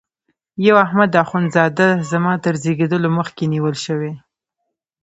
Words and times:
یو 0.65 0.75
احمد 0.85 1.11
اخوند 1.23 1.47
زاده 1.55 1.89
زما 2.11 2.33
تر 2.43 2.53
زیږېدلو 2.63 3.09
مخکي 3.17 3.45
نیول 3.53 3.75
شوی. 3.85 4.13